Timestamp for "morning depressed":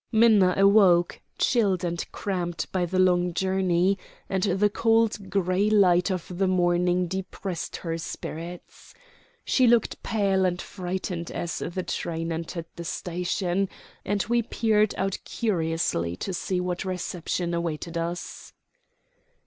6.47-7.75